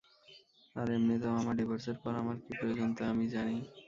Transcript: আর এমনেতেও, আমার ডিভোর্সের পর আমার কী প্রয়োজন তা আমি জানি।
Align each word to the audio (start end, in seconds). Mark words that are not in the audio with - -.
আর 0.75 0.87
এমনেতেও, 0.97 1.33
আমার 1.41 1.55
ডিভোর্সের 1.57 1.97
পর 2.03 2.13
আমার 2.21 2.37
কী 2.43 2.51
প্রয়োজন 2.59 2.89
তা 2.97 3.03
আমি 3.11 3.25
জানি। 3.35 3.55